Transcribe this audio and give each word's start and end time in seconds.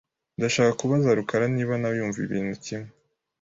Ndashaka 0.37 0.71
kubaza 0.79 1.17
rukara 1.19 1.45
niba 1.55 1.73
nawe 1.77 1.95
yumva 1.99 2.19
ibintu 2.25 2.53
kimwe. 2.63 2.89